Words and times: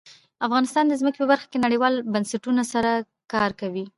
افغانستان 0.47 0.85
د 0.87 0.93
ځمکه 1.01 1.17
په 1.21 1.27
برخه 1.31 1.47
کې 1.51 1.63
نړیوالو 1.65 2.05
بنسټونو 2.13 2.63
سره 2.73 2.91
کار 3.33 3.51
کوي. 3.61 3.85